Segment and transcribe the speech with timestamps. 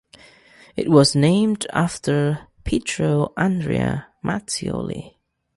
[0.75, 5.17] It was named after Pietro Andrea Mattioli.